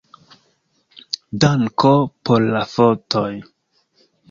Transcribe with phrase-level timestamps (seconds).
[1.43, 1.93] Danko
[2.31, 3.29] por la fotoj.